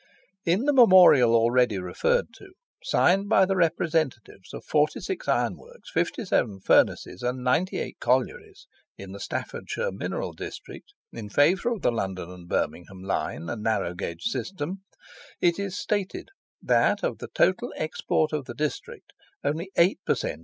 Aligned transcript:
In 0.47 0.63
the 0.63 0.73
memorial 0.73 1.35
already 1.35 1.77
referred 1.77 2.33
to, 2.37 2.53
signed 2.83 3.29
by 3.29 3.45
the 3.45 3.55
representatives 3.55 4.51
of 4.51 4.65
46 4.65 5.27
iron 5.27 5.55
works, 5.57 5.91
57 5.93 6.61
furnaces, 6.61 7.21
and 7.21 7.43
98 7.43 7.97
collieries, 7.99 8.65
in 8.97 9.11
the 9.11 9.19
Staffordshire 9.19 9.91
mineral 9.91 10.33
district, 10.33 10.95
in 11.13 11.29
favour 11.29 11.69
of 11.69 11.83
the 11.83 11.91
London 11.91 12.31
and 12.31 12.49
Birmingham 12.49 13.03
line, 13.03 13.47
and 13.47 13.61
narrow 13.61 13.93
gauge 13.93 14.23
system, 14.23 14.81
it 15.39 15.59
is 15.59 15.77
stated 15.77 16.29
that, 16.63 17.03
of 17.03 17.19
the 17.19 17.29
total 17.35 17.71
export 17.77 18.33
of 18.33 18.45
the 18.45 18.55
district, 18.55 19.13
only 19.43 19.69
eight 19.77 19.99
per 20.03 20.15
cent. 20.15 20.39